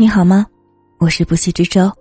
[0.00, 0.46] 你好吗？
[0.96, 1.92] 我是不息之舟，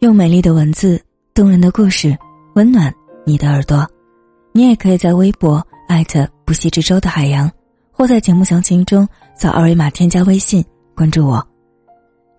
[0.00, 1.02] 用美丽的文字、
[1.32, 2.14] 动人的故事
[2.54, 3.88] 温暖你的耳朵。
[4.52, 7.50] 你也可以在微博艾特不息之舟的海洋，
[7.90, 10.62] 或在节目详情中扫二维码添加微信
[10.94, 11.42] 关注我。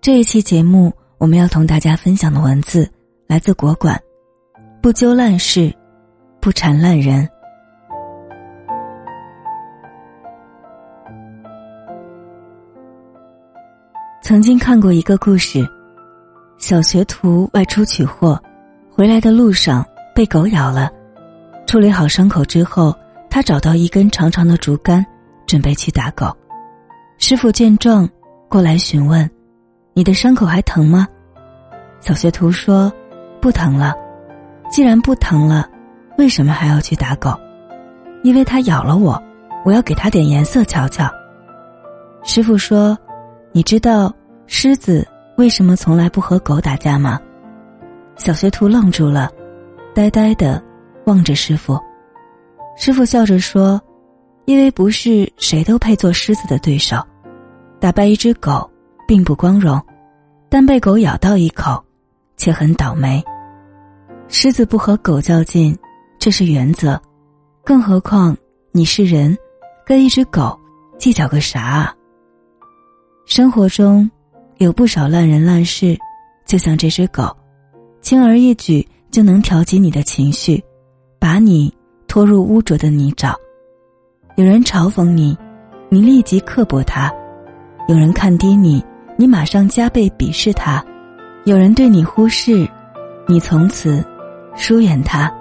[0.01, 2.87] 这一期节目我们要同大家分享的文字
[3.25, 3.99] 来自国馆，
[4.83, 5.73] 不揪烂事，
[6.39, 7.27] 不缠烂人。
[14.31, 15.59] 曾经看过一个故事，
[16.57, 18.41] 小学徒外出取货，
[18.89, 19.85] 回来的路上
[20.15, 20.89] 被狗咬了。
[21.67, 22.95] 处理好伤口之后，
[23.29, 25.05] 他找到一根长长的竹竿，
[25.45, 26.33] 准备去打狗。
[27.17, 28.07] 师傅见状，
[28.47, 29.29] 过来询问
[29.93, 31.05] ：“你的伤口还疼吗？”
[31.99, 32.89] 小学徒说
[33.41, 33.93] ：“不疼了。”
[34.71, 35.69] 既然不疼了，
[36.17, 37.37] 为什么还要去打狗？
[38.23, 39.21] 因为它咬了我，
[39.65, 41.11] 我要给它点颜色瞧瞧。
[42.23, 42.97] 师傅说
[43.51, 44.09] ：“你知道。”
[44.53, 45.07] 狮子
[45.37, 47.17] 为什么从来不和狗打架吗？
[48.17, 49.31] 小学徒愣住了，
[49.95, 50.61] 呆呆的
[51.05, 51.79] 望着师傅。
[52.75, 53.81] 师傅笑着说
[54.43, 57.01] ：“因为不是谁都配做狮子的对手，
[57.79, 58.69] 打败一只狗
[59.07, 59.81] 并不光荣，
[60.49, 61.81] 但被狗咬到一口，
[62.35, 63.23] 却很倒霉。
[64.27, 65.75] 狮子不和狗较劲，
[66.19, 67.01] 这是原则，
[67.63, 68.35] 更何况
[68.73, 69.35] 你是人，
[69.85, 70.59] 跟一只狗
[70.99, 71.95] 计较个啥啊？
[73.25, 74.11] 生活中。”
[74.61, 75.97] 有不少烂人烂事，
[76.45, 77.35] 就像这只狗，
[77.99, 80.63] 轻而易举就能挑起你的情绪，
[81.17, 81.73] 把你
[82.07, 83.33] 拖入污浊的泥沼。
[84.35, 85.35] 有人嘲讽你，
[85.89, 87.09] 你立即刻薄他；
[87.87, 88.85] 有人看低你，
[89.17, 90.79] 你马上加倍鄙视他；
[91.45, 92.69] 有人对你忽视，
[93.27, 94.05] 你从此
[94.55, 95.33] 疏远他。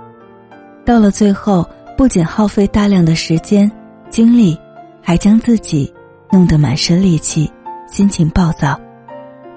[0.82, 3.70] 到了最后，不仅耗费大量的时间、
[4.08, 4.58] 精力，
[5.02, 5.92] 还将自己
[6.32, 7.52] 弄得满身戾气，
[7.86, 8.80] 心情暴躁。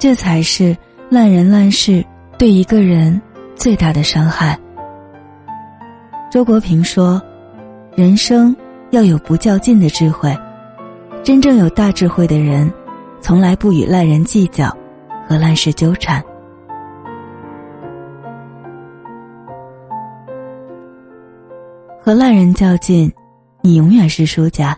[0.04, 0.76] 这才是
[1.10, 2.04] 烂人烂事
[2.38, 3.22] 对一个人
[3.56, 4.60] 最大的伤害。
[6.30, 7.22] 周国平说
[7.96, 8.54] ：“人生
[8.92, 10.38] 要有不较劲的智慧，
[11.24, 12.70] 真正有大智慧的人，
[13.22, 14.68] 从来不与烂人计较，
[15.26, 16.22] 和烂事纠缠。
[22.02, 23.10] 和烂人较劲，
[23.62, 24.78] 你永远是输家。”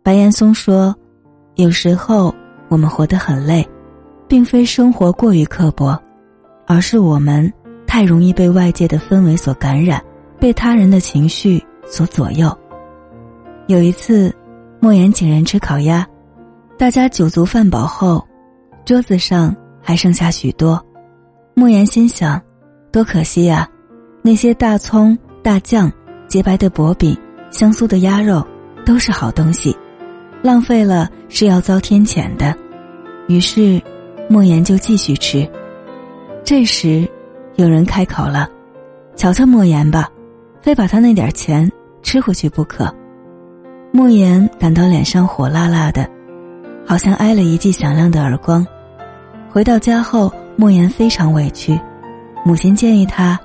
[0.00, 0.94] 白岩松说
[1.56, 2.32] ：“有时候
[2.68, 3.68] 我们活得很累。”
[4.32, 6.02] 并非生活过于刻薄，
[6.66, 7.52] 而是我们
[7.86, 10.02] 太容易被外界的氛围所感染，
[10.40, 12.50] 被他人的情绪所左右。
[13.66, 14.34] 有一次，
[14.80, 16.06] 莫言请人吃烤鸭，
[16.78, 18.26] 大家酒足饭饱后，
[18.86, 20.82] 桌子上还剩下许多。
[21.52, 22.40] 莫言心想：
[22.90, 23.68] 多可惜呀！
[24.22, 25.92] 那些大葱、大酱、
[26.26, 27.14] 洁白的薄饼、
[27.50, 28.42] 香酥的鸭肉，
[28.86, 29.76] 都是好东西，
[30.40, 32.56] 浪费了是要遭天谴的。
[33.28, 33.78] 于是。
[34.32, 35.46] 莫言就继续吃，
[36.42, 37.06] 这时，
[37.56, 38.48] 有人开口了
[39.14, 40.08] ：“瞧瞧莫言吧，
[40.62, 41.70] 非把他那点钱
[42.02, 42.90] 吃回去不可。”
[43.92, 46.08] 莫言感到脸上火辣辣的，
[46.86, 48.66] 好像挨了一记响亮的耳光。
[49.50, 51.78] 回到家后，莫言非常委屈，
[52.42, 53.38] 母亲建议他，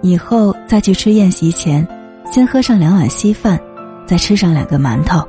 [0.00, 1.86] 以后再去吃宴席前，
[2.28, 3.56] 先喝上两碗稀饭，
[4.08, 5.24] 再吃上两个馒头。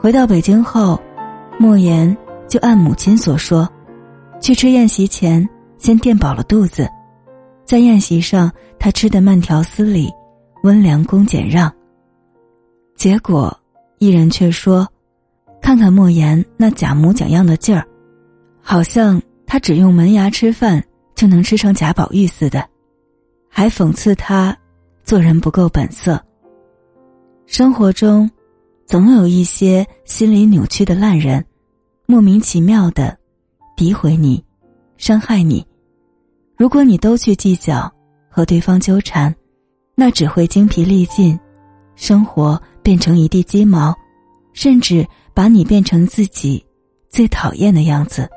[0.00, 1.00] 回到北京后，
[1.56, 2.16] 莫言
[2.48, 3.68] 就按母亲所说。
[4.42, 5.48] 去吃宴席前，
[5.78, 6.90] 先垫饱了肚子，
[7.64, 10.10] 在宴席上，他吃的慢条斯理，
[10.64, 11.72] 温良恭俭让。
[12.96, 13.56] 结果，
[14.00, 14.86] 艺人却说
[15.62, 17.86] ：“看看莫言那假模假样的劲儿，
[18.60, 20.82] 好像他只用门牙吃饭
[21.14, 22.68] 就能吃成贾宝玉似的。”
[23.48, 24.56] 还讽刺他
[25.04, 26.20] 做人不够本色。
[27.46, 28.28] 生活中，
[28.86, 31.44] 总有一些心理扭曲的烂人，
[32.06, 33.16] 莫名其妙的。
[33.82, 34.40] 诋毁你，
[34.96, 35.66] 伤害你。
[36.56, 37.92] 如果你都去计较
[38.30, 39.34] 和对方纠缠，
[39.96, 41.36] 那只会精疲力尽，
[41.96, 43.92] 生活变成一地鸡毛，
[44.52, 45.04] 甚至
[45.34, 46.64] 把你变成自己
[47.10, 48.30] 最讨厌的样子。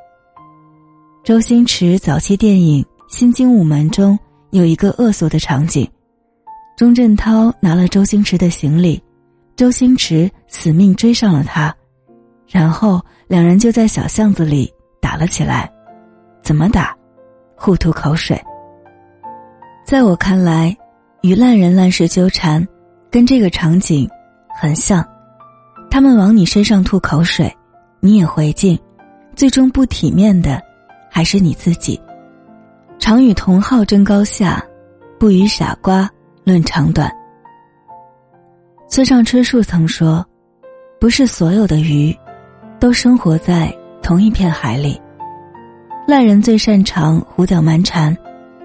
[1.22, 4.18] 周星驰早期电影《新精武门》中
[4.50, 5.88] 有一个恶俗的场景：
[6.76, 9.00] 钟镇涛拿了周星驰的行李，
[9.54, 11.72] 周星驰死命追上了他，
[12.48, 14.72] 然后两人就在小巷子里。
[15.06, 15.70] 打了起来，
[16.42, 16.92] 怎么打？
[17.54, 18.36] 互吐口水。
[19.86, 20.76] 在我看来，
[21.22, 22.66] 与烂人烂事纠缠，
[23.08, 24.10] 跟这个场景
[24.60, 25.06] 很像。
[25.88, 27.56] 他们往你身上吐口水，
[28.00, 28.76] 你也回敬，
[29.36, 30.60] 最终不体面的
[31.08, 32.00] 还是你自己。
[32.98, 34.60] 常与同好争高下，
[35.20, 36.10] 不与傻瓜
[36.42, 37.08] 论长短。
[38.88, 40.26] 村上春树曾说
[40.98, 42.12] ：“不是所有的鱼，
[42.80, 43.72] 都生活在。”
[44.06, 45.00] 同一片海里，
[46.06, 48.16] 烂人最擅长胡搅蛮缠，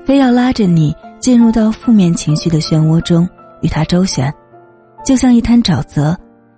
[0.05, 3.27] 非要拉着你进入到负面情绪的漩涡中
[3.63, 4.31] 与他周旋，
[5.03, 6.15] 就像一滩沼泽，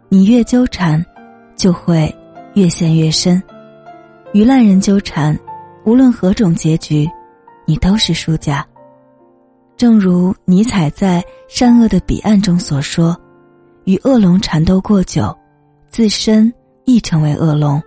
[0.10, 1.02] 你越纠缠，
[1.56, 2.14] 就会
[2.56, 3.42] 越陷越深。
[4.34, 5.34] 与烂人纠缠，
[5.86, 7.10] 无论何种结局，
[7.66, 8.68] 你都是输家。
[9.78, 13.18] 正如尼采在《善恶的彼岸》中所说
[13.88, 15.34] ：“与恶龙缠斗过久，
[15.88, 16.54] 自身
[16.84, 17.80] 亦成为恶龙；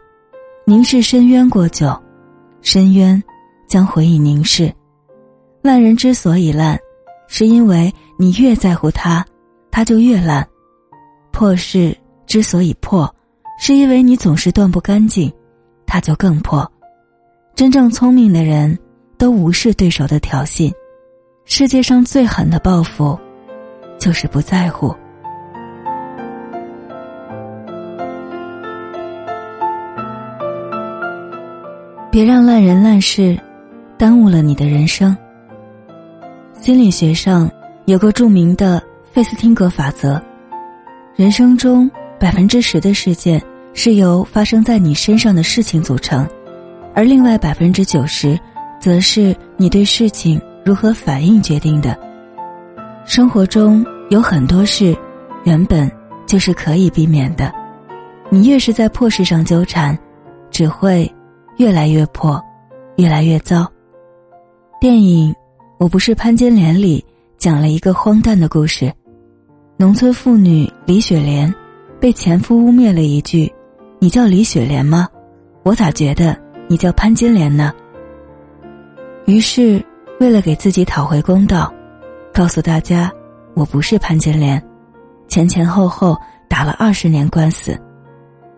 [0.68, 1.96] 凝视深渊过久，
[2.60, 3.22] 深渊
[3.68, 4.74] 将回以凝视。
[5.62, 6.76] 烂人之所以烂，
[7.28, 9.24] 是因为你越在乎他，
[9.70, 10.42] 他就越烂；
[11.30, 11.96] 破事
[12.26, 13.08] 之所以破，
[13.60, 15.32] 是因为你总是断不干净，
[15.86, 16.68] 他就更破。
[17.54, 18.76] 真正聪明的人，
[19.16, 20.68] 都无视对手的挑衅。”
[21.46, 23.16] 世界上最狠的报复，
[24.00, 24.92] 就是不在乎。
[32.16, 33.38] 别让烂人烂事
[33.98, 35.14] 耽误了你的人生。
[36.54, 37.46] 心理学上
[37.84, 38.82] 有个著名的
[39.12, 40.18] 费斯汀格法则：
[41.14, 43.38] 人生中百分之十的事件
[43.74, 46.26] 是由发生在你身上的事情组成，
[46.94, 48.40] 而另外百分之九十，
[48.80, 50.40] 则是你对事情。
[50.64, 51.94] 如何反应决定的？
[53.04, 54.96] 生活中有很多事，
[55.44, 55.92] 原本
[56.26, 57.52] 就是可以避免的。
[58.30, 59.94] 你越是在破事上纠缠，
[60.50, 61.12] 只会
[61.56, 62.42] 越来越破，
[62.96, 63.66] 越来越糟。
[64.80, 65.32] 电影
[65.78, 67.04] 《我不是潘金莲》里
[67.38, 68.92] 讲了一个荒诞的故事：
[69.76, 71.52] 农村妇女李雪莲
[72.00, 73.52] 被前夫污蔑了一句
[73.98, 75.08] ：“你叫李雪莲吗？
[75.62, 76.36] 我咋觉得
[76.68, 77.72] 你叫潘金莲呢？”
[79.26, 79.84] 于是。
[80.18, 81.70] 为了给自己讨回公道，
[82.32, 83.12] 告诉大家
[83.52, 84.62] 我不是潘金莲，
[85.28, 86.16] 前前后后
[86.48, 87.78] 打了二十年官司，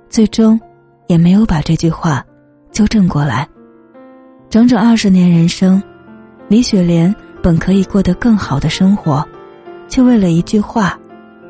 [0.08, 0.60] 最终
[1.08, 2.24] 也没有把这句话
[2.78, 3.44] 纠正过来。
[4.48, 5.82] 整整二十年人生，
[6.46, 9.26] 李雪莲本可以过得更好的生活，
[9.88, 10.96] 却为了一句话、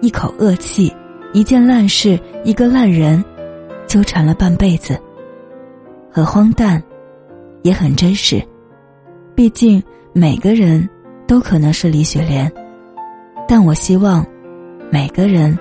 [0.00, 0.90] 一口恶气、
[1.34, 3.22] 一件烂事、一个烂人，
[3.86, 4.98] 纠缠了半辈子。
[6.10, 6.82] 很荒诞，
[7.60, 8.42] 也很真实，
[9.34, 9.82] 毕竟。
[10.14, 10.88] 每个人
[11.28, 12.50] 都可能是李雪莲，
[13.46, 14.26] 但我希望
[14.90, 15.56] 每个人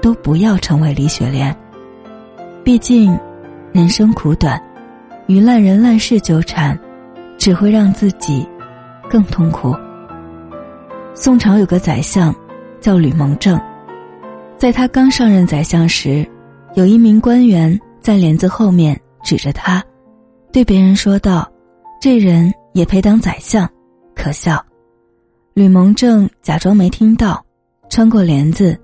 [0.00, 1.54] 都不要成为李雪莲。
[2.64, 3.18] 毕竟，
[3.72, 4.58] 人生苦短，
[5.28, 6.76] 与烂人烂事纠缠，
[7.36, 8.48] 只会让自己
[9.10, 9.76] 更痛苦。
[11.14, 12.34] 宋朝有个宰相
[12.80, 13.60] 叫吕蒙正，
[14.56, 16.26] 在他刚上任宰相时，
[16.74, 19.84] 有一名官员在帘子后面指着他，
[20.50, 21.46] 对别人说道
[22.00, 23.68] ：“这人也配当宰相？”
[24.16, 24.64] 可笑，
[25.52, 27.44] 吕蒙正假装没听到，
[27.90, 28.74] 穿过帘子，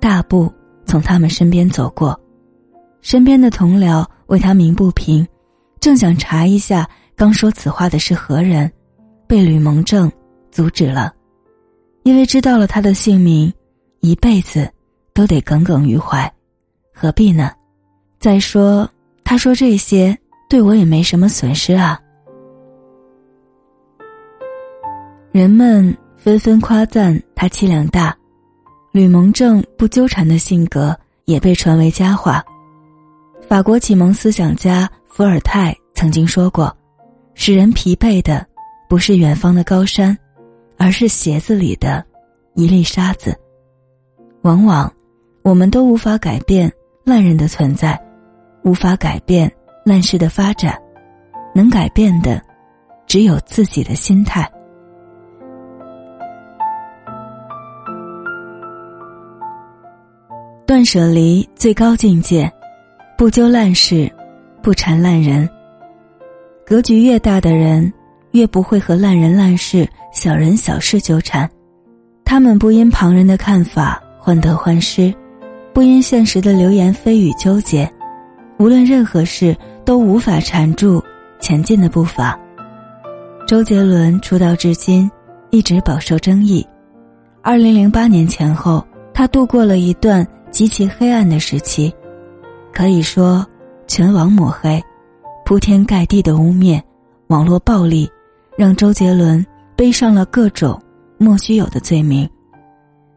[0.00, 0.50] 大步
[0.86, 2.18] 从他们身边走过。
[3.02, 5.26] 身边的同僚为他鸣不平，
[5.80, 8.70] 正想查一下刚说此话的是何人，
[9.26, 10.12] 被吕蒙正
[10.50, 11.12] 阻止了，
[12.02, 13.52] 因为知道了他的姓名，
[14.00, 14.70] 一辈子
[15.14, 16.30] 都得耿耿于怀，
[16.94, 17.50] 何必呢？
[18.18, 18.88] 再说，
[19.24, 20.16] 他说这些
[20.50, 21.98] 对我也没什么损失啊。
[25.32, 28.14] 人们纷纷夸赞他气量大，
[28.92, 30.94] 吕蒙正不纠缠的性格
[31.24, 32.44] 也被传为佳话。
[33.48, 36.74] 法国启蒙思想家伏尔泰曾经说过
[37.34, 38.46] ：“使人疲惫的，
[38.88, 40.16] 不是远方的高山，
[40.78, 42.02] 而是鞋子里的
[42.54, 43.36] 一粒沙子。”
[44.42, 44.90] 往往，
[45.42, 46.72] 我们都无法改变
[47.04, 48.00] 烂人的存在，
[48.62, 49.50] 无法改变
[49.84, 50.80] 烂事的发展，
[51.54, 52.40] 能改变的，
[53.06, 54.48] 只有自己的心态。
[60.64, 62.50] 断舍离最高境界，
[63.18, 64.10] 不揪烂事，
[64.62, 65.48] 不缠烂人。
[66.66, 67.92] 格局越大的人，
[68.32, 71.48] 越不会和烂人烂事、小人小事纠缠。
[72.24, 75.12] 他们不因旁人的看法患得患失，
[75.72, 77.90] 不因现实的流言蜚语纠结。
[78.58, 81.02] 无论任何事，都无法缠住
[81.40, 82.38] 前进的步伐。
[83.46, 85.10] 周杰伦出道至今，
[85.50, 86.66] 一直饱受争议。
[87.42, 90.26] 二零零八年前后，他度过了一段。
[90.50, 91.94] 极其黑暗的时期，
[92.72, 93.46] 可以说
[93.90, 94.80] 全网抹黑，
[95.44, 96.80] 铺天盖地的污蔑，
[97.26, 98.08] 网络暴力，
[98.56, 99.44] 让周杰伦
[99.74, 100.80] 背上了各种
[101.18, 102.30] 莫须有的罪名。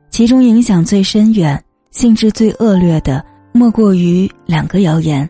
[0.10, 5.30] 其中影响最深远、性质最恶劣的，莫过于两个谣言：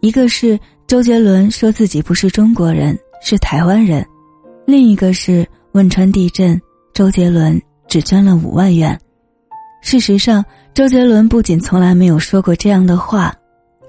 [0.00, 4.04] 一个是周杰伦说自己不是中国人，是台湾人；
[4.66, 6.60] 另一个是汶川地震，
[6.92, 8.98] 周杰伦只捐了五万元。
[9.80, 13.34] 事实上，周杰伦不仅从来没有说过这样的话，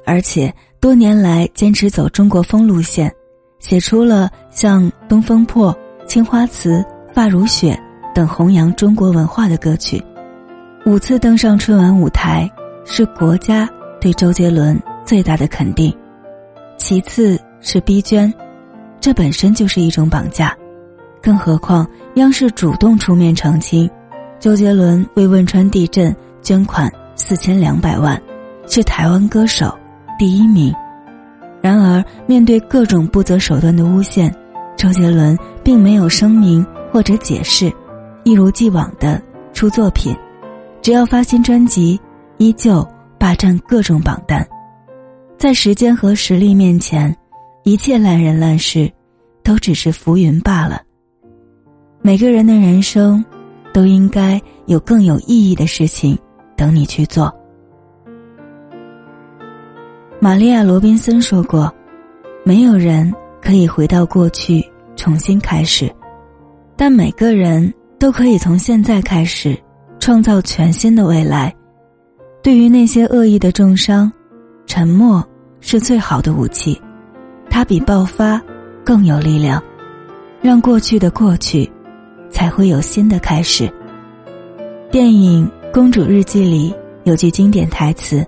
[0.06, 3.12] 而且多年来坚持走中国风路线，
[3.60, 5.74] 写出了像《东风破》
[6.06, 6.78] 《青花瓷》
[7.14, 7.74] 《发如雪》
[8.14, 10.02] 等弘扬中国文化的歌曲。
[10.86, 12.50] 五次登上春晚舞台，
[12.86, 13.68] 是国家
[14.00, 15.94] 对周杰伦最大的肯定。
[16.78, 18.32] 其次是逼捐，
[19.02, 20.56] 这本身就是一种绑架，
[21.22, 23.90] 更何况央视主动出面澄清，
[24.40, 28.22] 周杰伦为汶川地震捐款四千两百万，
[28.68, 29.76] 是台湾歌手
[30.18, 30.74] 第一名。
[31.62, 34.34] 然而，面对各种不择手段的诬陷，
[34.76, 37.72] 周杰伦并没有声明或者解释，
[38.24, 39.22] 一如既往的
[39.54, 40.16] 出作品，
[40.82, 42.00] 只要发新专辑，
[42.38, 44.48] 依旧霸占各种榜单。
[45.38, 47.16] 在时间和实力面前，
[47.64, 48.92] 一切烂人烂事，
[49.44, 50.82] 都只是浮云罢了。
[52.02, 53.24] 每个人的人生，
[53.74, 56.18] 都应该有更有意义的事情
[56.56, 57.34] 等你去做。
[60.20, 61.72] 玛利亚·罗宾森说过
[62.44, 65.94] ：“没有人可以回到过去重新开始，
[66.76, 69.56] 但每个人都可以从现在开始
[70.00, 71.54] 创造全新的未来。”
[72.42, 74.12] 对于那些恶意的重伤，
[74.66, 75.24] 沉默
[75.62, 76.82] 是最好的武器，
[77.48, 78.42] 它比爆发
[78.84, 79.62] 更有力量。
[80.42, 81.70] 让过去的过去，
[82.32, 83.72] 才会有新的开始。
[84.90, 88.26] 电影《公主日记》里有句经典台词：“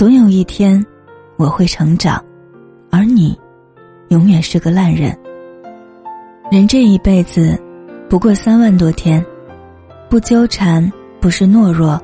[0.00, 0.82] 总有一天。”
[1.36, 2.24] 我会成长，
[2.90, 3.38] 而你，
[4.08, 5.14] 永远是个烂人。
[6.50, 7.58] 人这一辈子，
[8.08, 9.22] 不过三万多天，
[10.08, 10.90] 不纠缠
[11.20, 12.00] 不是懦弱，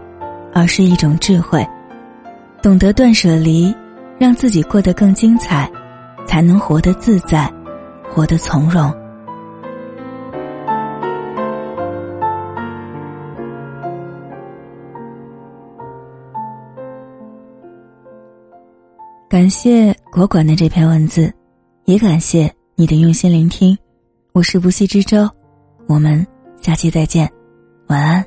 [0.53, 1.67] 而是一种智慧。
[2.63, 3.75] 懂得断舍离，
[4.19, 5.71] 让自己过得更精彩，
[6.27, 7.51] 才能活得自在，
[8.11, 8.93] 活得从容。
[19.37, 21.31] 感谢果果的这篇文字，
[21.85, 23.77] 也感谢你的用心聆听。
[24.33, 25.29] 我是不息之舟，
[25.87, 26.27] 我们
[26.63, 27.31] 下期再见，
[27.89, 28.25] 晚安。